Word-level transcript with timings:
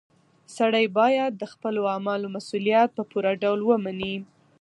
سړی 0.57 0.85
باید 0.97 1.31
د 1.37 1.43
خپلو 1.53 1.81
اعمالو 1.93 2.27
مسؤلیت 2.35 2.89
په 2.97 3.03
پوره 3.11 3.31
ډول 3.43 3.59
ومني. 3.63 4.15